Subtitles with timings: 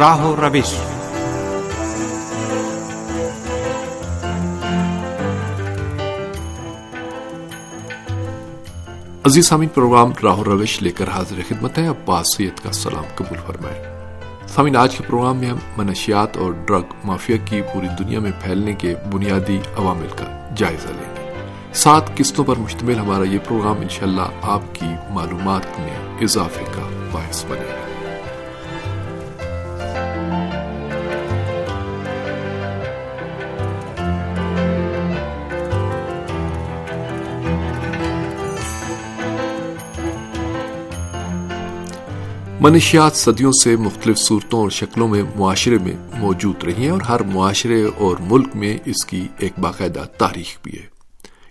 [0.00, 0.74] راہ و روش
[9.24, 13.04] عزیز سامعین، پروگرام راہ و روش لے کر حاضر خدمت ہے۔ عباس سید کا سلام
[13.14, 13.82] قبول فرمائے
[14.48, 18.72] سامعین، آج کے پروگرام میں ہم منشیات اور ڈرگ مافیا کی پوری دنیا میں پھیلنے
[18.72, 21.32] کے بنیادی عوامل کا جائزہ لیں گے۔
[21.74, 27.44] سات قسطوں پر مشتمل ہمارا یہ پروگرام انشاءاللہ آپ کی معلومات میں اضافے کا باعث
[27.44, 27.89] بنے گا۔
[42.60, 47.22] منشیات صدیوں سے مختلف صورتوں اور شکلوں میں معاشرے میں موجود رہی ہیں اور ہر
[47.22, 50.86] معاشرے اور ملک میں اس کی ایک باقاعدہ تاریخ بھی ہے۔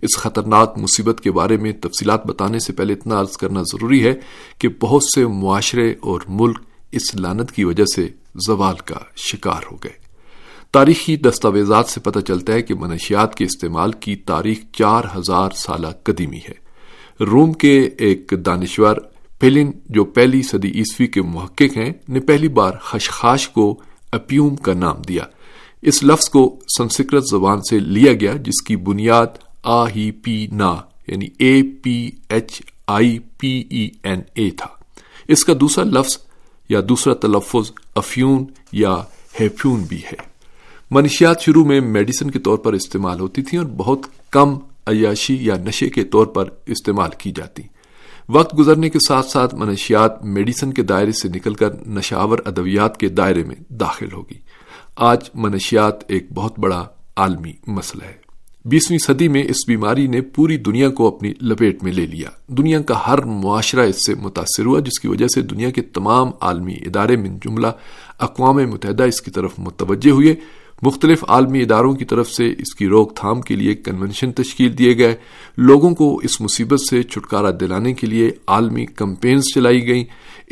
[0.02, 4.14] اس خطرناک مصیبت کے بارے میں تفصیلات بتانے سے پہلے اتنا عرض کرنا ضروری ہے
[4.58, 6.60] کہ بہت سے معاشرے اور ملک
[6.92, 8.08] اس لانت کی وجہ سے
[8.48, 9.94] زوال کا شکار ہو گئے۔
[10.72, 15.88] تاریخی دستاویزات سے پتہ چلتا ہے کہ منشیات کے استعمال کی تاریخ چار ہزار سالہ
[16.04, 16.70] قدیمی ہے۔
[17.26, 18.96] روم کے ایک دانشور
[19.40, 23.80] پیلن جو پہلی صدی عیسوی کے محقق ہیں، نے پہلی بار خشخاش کو
[24.12, 25.24] اپیوم کا نام دیا۔
[25.82, 29.28] اس لفظ کو سنسکرت زبان سے لیا گیا، جس کی بنیاد
[29.64, 30.76] آ ہی پی نا
[31.08, 34.68] یعنی اے P H I P E N اے تھا۔
[35.28, 36.18] اس کا دوسرا لفظ
[36.70, 38.96] یا دوسرا تلفظ افیون یا
[39.40, 40.30] ہیفیون بھی ہے۔
[40.92, 45.56] منشیات شروع میں میڈیسن کے طور پر استعمال ہوتی تھیں اور بہت کم عیاشی یا
[45.58, 47.64] نشے کے طور پر استعمال کی جاتی۔
[48.30, 53.10] وقت گزرنے کے ساتھ ساتھ منشیات میڈیسن کے دائرے سے نکل کر نشاور ادویات کے
[53.10, 54.38] دائرے میں داخل ہوگی۔
[54.96, 58.16] آج منشیات ایک بہت بڑا عالمی مسئلہ ہے۔
[58.66, 62.82] بیسویں صدی میں اس بیماری نے پوری دنیا کو اپنی لپیٹ میں لے لیا۔ دنیا
[62.82, 66.74] کا ہر معاشرہ اس سے متاثر ہوا، جس کی وجہ سے دنیا کے تمام عالمی
[66.74, 67.68] ادارے من جملہ
[68.20, 70.36] اقوام متحدہ اس کی طرف متوجہ ہوئے۔
[70.82, 74.98] مختلف عالمی اداروں کی طرف سے اس کی روک تھام کے لیے کنونشن تشکیل دیے
[74.98, 75.16] گئے۔
[75.58, 80.04] لوگوں کو اس مصیبت سے چھٹکارا دلانے کے لیے عالمی کمپینز چلائی گئیں۔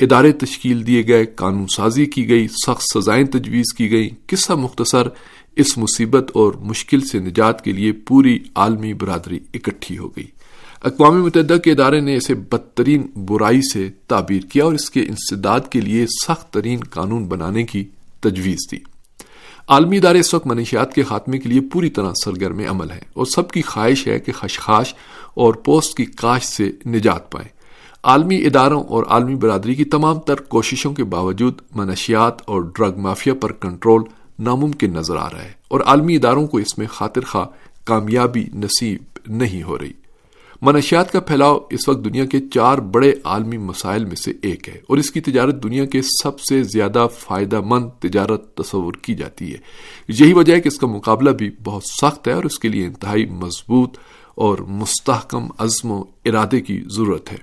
[0.01, 5.07] ادارے تشکیل دیے گئے، قانون سازی کی گئی، سخت سزائیں تجویز کی گئی قصہ مختصر
[5.55, 10.27] اس مصیبت اور مشکل سے نجات کے لیے پوری عالمی برادری اکٹھی ہو گئی۔
[10.83, 15.59] اقوام متحدہ کے ادارے نے اسے بدترین برائی سے تعبیر کیا اور اس کے انسداد
[15.71, 17.83] کے لیے سخت ترین قانون بنانے کی
[18.19, 18.96] تجویز دی۔
[19.67, 23.25] عالمی ادارے اس وقت منشیات کے خاتمے کے لیے پوری طرح سرگرم عمل ہیں اور
[23.25, 24.93] سب کی خواہش ہے کہ خشخاش
[25.33, 27.49] اور پوسٹ کی کاش سے نجات پائیں
[28.03, 33.33] عالمی اداروں اور عالمی برادری کی تمام تر کوششوں کے باوجود منشیات اور ڈرگ مافیا
[33.33, 34.03] پر کنٹرول
[34.39, 37.45] ناممکن نظر آ رہا ہے اور عالمی اداروں کو اس میں خاطر خواہ
[37.83, 39.93] کامیابی نصیب نہیں ہو رہی۔
[40.61, 44.77] منشیات کا پھیلاؤ اس وقت دنیا کے چار بڑے عالمی مسائل میں سے ایک ہے
[44.87, 49.53] اور اس کی تجارت دنیا کے سب سے زیادہ فائدہ مند تجارت تصور کی جاتی
[49.53, 49.57] ہے۔
[50.07, 52.85] یہی وجہ ہے کہ اس کا مقابلہ بھی بہت سخت ہے اور اس کے لیے
[52.85, 53.97] انتہائی مضبوط
[54.35, 57.37] اور مستحکم عزم و ارادے کی ضرورت ہے۔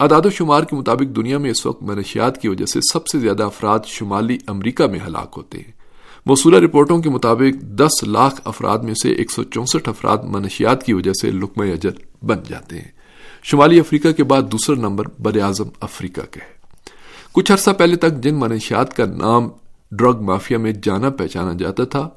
[0.00, 3.18] اداد و شمار کے مطابق دنیا میں اس وقت منشیات کی وجہ سے سب سے
[3.18, 5.77] زیادہ افراد شمالی امریکہ میں ہلاک ہوتے ہیں۔
[6.26, 10.92] موصولہ رپورٹوں کے مطابق دس لاکھ افراد میں سے ایک سو چونسٹھ افراد منشیات کی
[10.92, 11.90] وجہ سے لکمہ اجر
[12.22, 12.88] بن جاتے ہیں۔
[13.42, 16.58] شمالی افریقہ کے بعد دوسرا نمبر بر اعظم افریقہ کا ہے۔
[17.32, 19.48] کچھ عرصہ پہلے تک جن منشیات کا نام
[19.92, 22.08] ڈرگ مافیا میں جانا پہچانا جاتا تھا،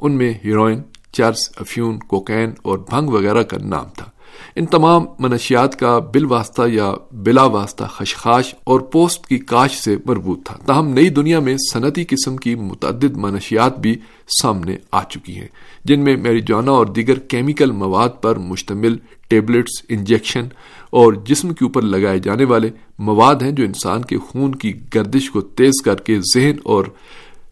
[0.00, 4.10] ان میں ہیروئن، چرس، افیون، کوکین اور بھنگ وغیرہ کا نام تھا۔
[4.56, 9.96] ان تمام منشیات کا بل واسطہ یا بلا واسطہ خشخاش اور پوسٹ کی کاش سے
[10.06, 13.96] مربوط تھا۔ تاہم، نئی دنیا میں صنعتی قسم کی متعدد منشیات بھی
[14.42, 15.48] سامنے آ چکی ہیں،
[15.84, 18.96] جن میں میریجوانا اور دیگر کیمیکل مواد پر مشتمل
[19.28, 20.48] ٹیبلٹس، انجیکشن
[20.90, 25.30] اور جسم کے اوپر لگائے جانے والے مواد ہیں جو انسان کے خون کی گردش
[25.30, 26.84] کو تیز کر کے ذہن اور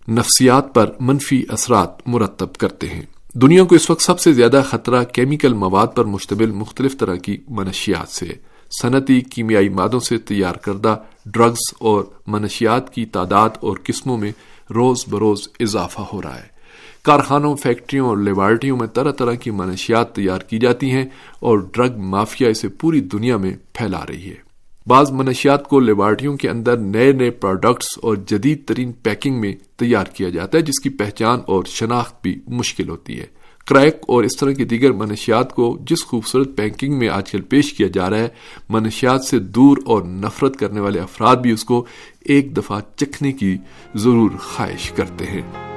[0.09, 3.03] نفسیات پر منفی اثرات مرتب کرتے ہیں۔
[3.35, 7.39] دنیا کو اس وقت سب سے زیادہ خطرہ کیمیکل مواد پر مشتمل مختلف طرح کی
[7.49, 8.27] منشیات سے،
[8.83, 10.97] صنعتی، کیمیائی مادوں سے تیار کردہ
[11.27, 14.33] ڈرگز اور منشیات کی تعداد اور قسموں میں
[14.75, 16.47] روز بروز اضافہ ہو رہا ہے۔
[17.03, 21.05] کارخانوں، فیکٹریوں اور لیبارٹریوں میں طرح طرح کی منشیات تیار کی جاتی ہیں
[21.41, 24.52] اور ڈرگ مافیا اسے پوری دنیا میں پھیلا رہی ہے۔
[24.87, 30.05] بعض منشیات کو لیبارٹریوں کے اندر نئے نئے پروڈکٹس اور جدید ترین پیکنگ میں تیار
[30.05, 33.27] کیا جاتا ہے، جس کی پہچان اور شناخت بھی مشکل ہوتی ہے۔
[33.67, 37.73] کریک اور اس طرح کی دیگر منشیات کو جس خوبصورت پیکنگ میں آج کل پیش
[37.73, 38.29] کیا جا رہا ہے،
[38.69, 41.85] منشیات سے دور اور نفرت کرنے والے افراد بھی اس کو
[42.21, 43.57] ایک دفعہ چکھنے کی
[43.95, 45.72] ضرور خواہش کرتے ہیں۔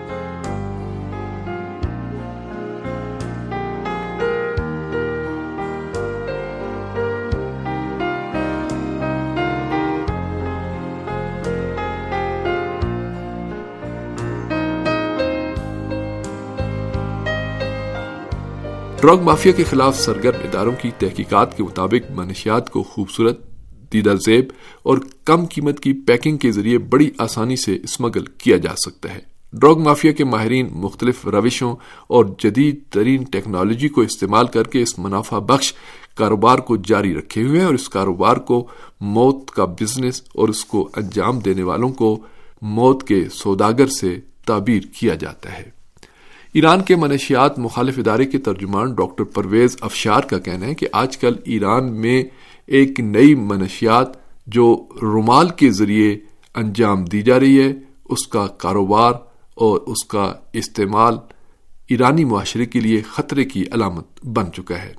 [19.02, 23.40] ڈرگ مافیا کے خلاف سرگرم اداروں کی تحقیقات کے مطابق منشیات کو خوبصورت
[23.94, 24.46] دیدہ زیب
[24.84, 29.20] اور کم قیمت کی پیکنگ کے ذریعے بڑی آسانی سے اسمگل کیا جا سکتا ہے۔
[29.54, 31.76] ڈرگ مافیا کے ماہرین مختلف روشوں
[32.08, 35.74] اور جدید ترین ٹیکنالوجی کو استعمال کر کے اس منافع بخش
[36.16, 38.68] کاروبار کو جاری رکھے ہوئے اور اس کاروبار کو
[39.02, 42.20] موت کا بزنس اور اس کو انجام دینے والوں کو
[42.62, 45.76] موت کے سوداگر سے تعبیر کیا جاتا ہے۔
[46.56, 51.18] ایران کے منشیات مخالف ادارے کے ترجمان ڈاکٹر پرویز افشار کا کہنا ہے کہ آج
[51.18, 52.24] کل ایران میں
[52.66, 54.08] ایک نئی منشیات
[54.48, 56.18] جو رومال کے ذریعے
[56.56, 57.74] انجام دی جا رہی ہے،
[58.06, 59.12] اس کا کاروبار
[59.56, 61.18] اور اس کا استعمال
[61.90, 64.94] ایرانی معاشرے کے لیے خطرے کی علامت بن چکا ہے۔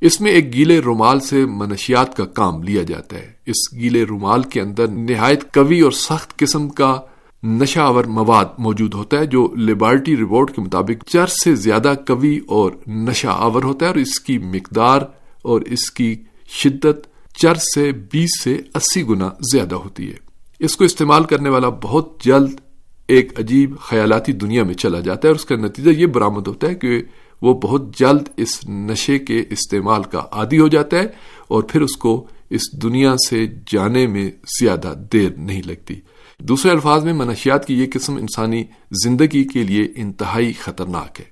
[0.00, 4.42] اس میں ایک گیلے رومال سے منشیات کا کام لیا جاتا ہے۔ اس گیلے رومال
[4.42, 7.00] کے اندر نہایت قوی اور سخت قسم کا
[7.44, 12.40] نشہ آور مواد موجود ہوتا ہے جو لیبارٹی رپورٹ کے مطابق چر سے زیادہ قوی
[12.46, 15.00] اور نشہ آور ہوتا ہے اور اس کی مقدار
[15.42, 17.06] اور اس کی شدت
[17.36, 20.16] چر سے بیس سے اسی گنا زیادہ ہوتی ہے۔
[20.58, 22.60] اس کو استعمال کرنے والا بہت جلد
[23.08, 26.68] ایک عجیب خیالاتی دنیا میں چلا جاتا ہے اور اس کا نتیجہ یہ برآمد ہوتا
[26.68, 27.02] ہے کہ
[27.42, 31.06] وہ بہت جلد اس نشے کے استعمال کا عادی ہو جاتا ہے
[31.48, 34.30] اور پھر اس کو اس دنیا سے جانے میں
[34.60, 35.94] زیادہ دیر نہیں لگتی۔
[36.38, 38.64] دوسرے الفاظ میں منشیات کی یہ قسم انسانی
[39.04, 41.24] زندگی کے لیے انتہائی خطرناک ہے۔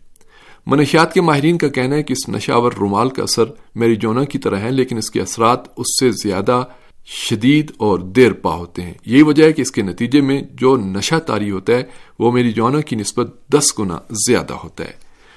[0.67, 3.45] منشیات کے ماہرین کا کہنا ہے کہ اس نشاور رومال کا اثر
[3.75, 6.63] میری جونا کی طرح ہے، لیکن اس کے اثرات اس سے زیادہ
[7.07, 10.77] شدید اور دیر پا ہوتے ہیں۔ یہی وجہ ہے کہ اس کے نتیجے میں جو
[10.77, 11.83] نشہ تاری ہوتا ہے،
[12.19, 14.93] وہ میری جونا کی نسبت دس گنا زیادہ ہوتا ہے۔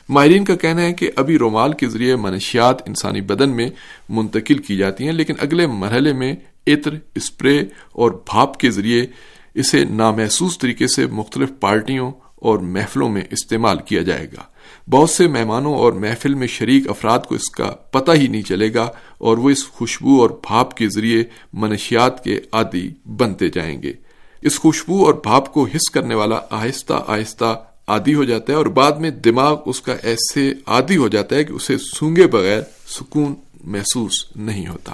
[0.09, 3.69] ماہرین کا کہنا ہے کہ ابھی رومال کے ذریعے منشیات انسانی بدن میں
[4.09, 6.35] منتقل کی جاتی ہیں، لیکن اگلے مرحلے میں
[6.67, 7.61] عطر اسپرے
[7.91, 9.05] اور بھاپ کے ذریعے
[9.53, 14.43] اسے نامحسوس طریقے سے مختلف پارٹیوں اور محفلوں میں استعمال کیا جائے گا۔
[14.89, 18.73] بہت سے مہمانوں اور محفل میں شریک افراد کو اس کا پتہ ہی نہیں چلے
[18.73, 21.23] گا اور وہ اس خوشبو اور بھاپ کے ذریعے
[21.53, 23.93] منشیات کے عادی بنتے جائیں گے۔
[24.41, 28.65] اس خوشبو اور بھاپ کو حص کرنے والا آہستہ آہستہ عادی ہو جاتا ہے اور
[28.65, 33.35] بعد میں دماغ اس کا ایسے عادی ہو جاتا ہے کہ اسے سونگے بغیر سکون
[33.63, 34.93] محسوس نہیں ہوتا۔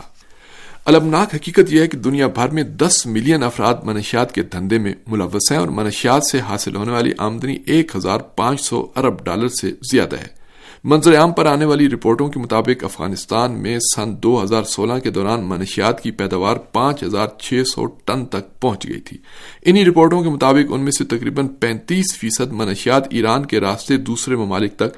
[0.85, 4.93] المناک حقیقت یہ ہے کہ دنیا بھر میں دس ملین افراد منشیات کے دھندے میں
[5.07, 9.47] ملوث ہیں اور منشیات سے حاصل ہونے والی آمدنی ایک ہزار پانچ سو ارب ڈالر
[9.47, 10.27] سے زیادہ ہے۔
[10.83, 15.09] منظر عام پر آنے والی رپورٹوں کے مطابق افغانستان میں سن دو ہزار سولہ کے
[15.09, 19.17] دوران منشیات کی پیداوار پانچ ہزار چھ سو ٹن تک پہنچ گئی تھی۔
[19.65, 24.35] انہی رپورٹوں کے مطابق ان میں سے تقریباً پینتیس فیصد منشیات ایران کے راستے دوسرے
[24.35, 24.97] ممالک تک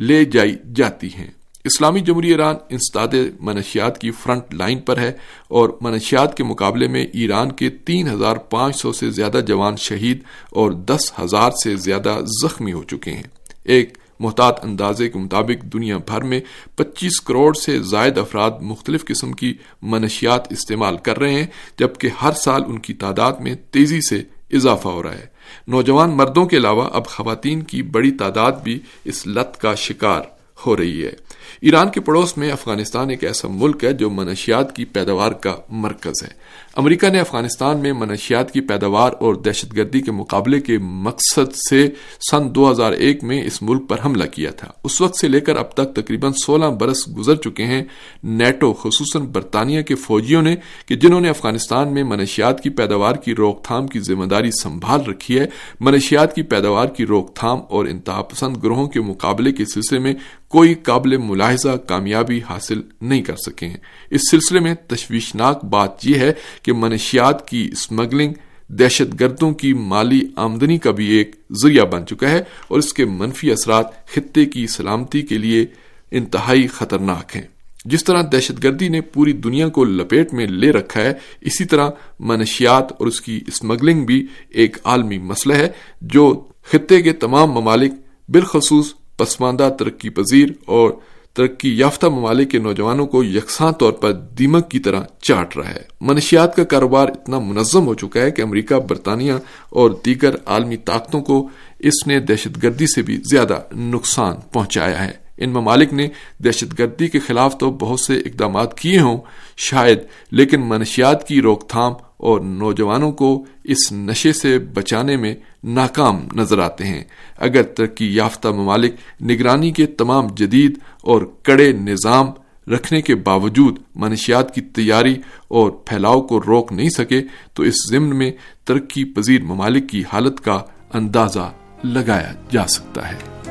[0.00, 1.30] لے جائی جاتی ہیں۔
[1.64, 5.12] اسلامی جمہوری ایران انسداد منشیات کی فرنٹ لائن پر ہے
[5.48, 10.22] اور منشیات کے مقابلے میں ایران کے تین ہزار پانچ سو سے زیادہ جوان شہید
[10.50, 13.22] اور دس ہزار سے زیادہ زخمی ہو چکے ہیں۔
[13.64, 16.40] ایک محتاط اندازے کے مطابق دنیا بھر میں
[16.74, 21.46] پچیس کروڑ سے زائد افراد مختلف قسم کی منشیات استعمال کر رہے ہیں،
[21.78, 24.22] جبکہ ہر سال ان کی تعداد میں تیزی سے
[24.56, 25.26] اضافہ ہو رہا ہے۔
[25.68, 30.22] نوجوان مردوں کے علاوہ اب خواتین کی بڑی تعداد بھی اس لت کا شکار
[30.66, 31.12] ہو رہی ہے۔
[31.60, 36.22] ایران کے پڑوس میں افغانستان ایک ایسا ملک ہے جو منشیات کی پیداوار کا مرکز
[36.22, 36.28] ہے۔
[36.76, 41.88] امریکہ نے افغانستان میں منشیات کی پیداوار اور دہشت گردی کے مقابلے کے مقصد سے
[42.30, 45.40] سن دو ہزار ایک میں اس ملک پر حملہ کیا تھا۔ اس وقت سے لے
[45.40, 47.82] کر اب تک تقریباً سولہ برس گزر چکے ہیں۔
[48.24, 50.56] نیٹو، خصوصاً برطانیہ کے فوجیوں نے،
[50.86, 55.00] کہ جنہوں نے افغانستان میں منشیات کی پیداوار کی روک تھام کی ذمہ داری سنبھال
[55.00, 55.46] رکھی ہے،
[55.80, 60.14] منشیات کی پیداوار کی روک تھام اور انتہا پسند گروہوں کے مقابلے کے سلسلے میں
[60.48, 63.76] کوئی قابل ملاحظہ کامیابی حاصل نہیں کر سکے ہیں۔
[64.10, 66.32] اس سلسلے میں تشویشناک بات یہ ہے
[66.62, 68.32] کہ منشیات کی اسمگلنگ
[68.68, 73.04] دہشت گردوں کی مالی آمدنی کا بھی ایک ذریعہ بن چکا ہے اور اس کے
[73.04, 75.66] منفی اثرات خطے کی سلامتی کے لیے
[76.10, 77.46] انتہائی خطرناک ہیں۔
[77.84, 81.90] جس طرح دہشت گردی نے پوری دنیا کو لپیٹ میں لے رکھا ہے، اسی طرح
[82.20, 85.68] منشیات اور اس کی اسمگلنگ بھی ایک عالمی مسئلہ ہے،
[86.00, 87.92] جو خطے کے تمام ممالک
[88.28, 90.90] بالخصوص پسماندہ ترقی پذیر اور
[91.34, 95.82] ترقی یافتہ ممالک کے نوجوانوں کو یکساں طور پر دیمک کی طرح چاٹ رہا ہے۔
[96.00, 99.32] منشیات کا کاروبار اتنا منظم ہو چکا ہے کہ امریکہ، برطانیہ
[99.70, 101.48] اور دیگر عالمی طاقتوں کو
[101.78, 106.08] اس نے دہشت گردی سے بھی زیادہ نقصان پہنچایا ہے۔ ان ممالک نے
[106.44, 109.20] دہشت گردی کے خلاف تو بہت سے اقدامات کیے ہوں،
[109.56, 109.98] شاید،
[110.30, 116.58] لیکن منشیات کی روک تھام اور نوجوانوں کو اس نشے سے بچانے میں ناکام نظر
[116.58, 117.04] آتے ہیں۔
[117.38, 122.26] اگر ترقی یافتہ ممالک نگرانی کے تمام جدید اور کڑے نظام
[122.70, 125.14] رکھنے کے باوجود منشیات کی تیاری
[125.48, 127.22] اور پھیلاؤ کو روک نہیں سکے،
[127.54, 128.30] تو اس ضمن میں
[128.64, 130.60] ترقی پذیر ممالک کی حالت کا
[130.92, 131.52] اندازہ
[131.84, 133.41] لگایا جا سکتا ہے۔